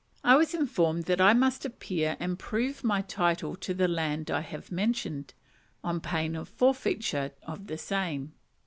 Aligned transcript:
I 0.23 0.35
was 0.35 0.55
informed 0.55 1.03
that 1.03 1.21
I 1.21 1.33
must 1.35 1.63
appear 1.63 2.17
and 2.19 2.39
prove 2.39 2.83
my 2.83 3.01
title 3.03 3.55
to 3.57 3.71
the 3.71 3.87
land 3.87 4.31
I 4.31 4.39
have 4.41 4.71
mentioned, 4.71 5.35
on 5.83 5.99
pain 5.99 6.35
of 6.35 6.49
forfeiture 6.49 7.33
of 7.43 7.67
the 7.67 7.77
same. 7.77 8.33